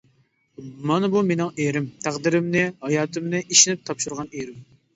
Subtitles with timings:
[0.91, 4.69] مانا بۇ مېنىڭ ئېرىم، تەقدىرىمنى، ھاياتىمنى ئىشىنىپ تاپشۇرغان ئېرىم!